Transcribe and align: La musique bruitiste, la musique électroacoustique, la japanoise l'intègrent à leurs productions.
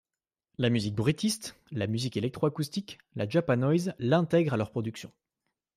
La 0.57 0.71
musique 0.71 0.95
bruitiste, 0.95 1.55
la 1.69 1.85
musique 1.85 2.17
électroacoustique, 2.17 2.97
la 3.15 3.29
japanoise 3.29 3.93
l'intègrent 3.99 4.55
à 4.55 4.57
leurs 4.57 4.71
productions. 4.71 5.11